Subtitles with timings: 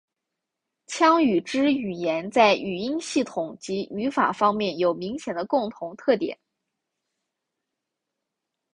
[0.87, 6.39] 羌语支语言在语音系统及语法方面有明显的共同特点。